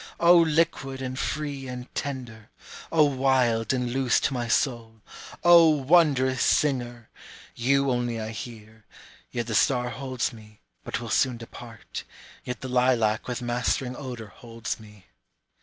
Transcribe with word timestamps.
O 0.19 0.35
liquid 0.35 0.99
and 0.99 1.19
free 1.19 1.67
and 1.67 1.85
tender! 1.93 2.49
O 2.91 3.03
wild 3.03 3.71
and 3.71 3.93
loose 3.93 4.19
to 4.21 4.33
my 4.33 4.47
soul 4.47 5.03
O 5.43 5.69
wondrous 5.69 6.41
singer! 6.41 7.09
You 7.53 7.91
only 7.91 8.19
I 8.19 8.29
hear 8.29 8.87
yet 9.29 9.45
the 9.45 9.53
star 9.53 9.91
holds 9.91 10.33
me 10.33 10.59
(but 10.83 10.99
will 10.99 11.11
soon 11.11 11.37
depart), 11.37 12.03
Yet 12.43 12.61
the 12.61 12.67
lilac 12.67 13.27
with 13.27 13.43
mastering 13.43 13.95
odor 13.95 14.29
holds 14.29 14.79
me. 14.79 15.05